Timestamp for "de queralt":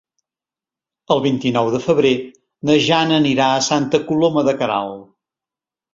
4.49-5.07